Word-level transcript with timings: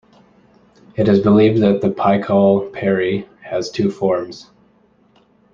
It 0.95 1.07
is 1.07 1.19
believed 1.19 1.61
that 1.61 1.81
the 1.81 1.89
Pichal 1.91 2.73
Peri 2.73 3.29
has 3.43 3.69
two 3.69 3.91
forms. 3.91 4.49